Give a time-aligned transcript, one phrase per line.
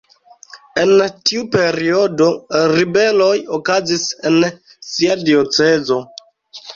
[0.83, 0.91] En
[1.29, 2.29] tiu periodo
[2.71, 4.39] ribeloj okazis en
[4.93, 5.99] sia diocezo.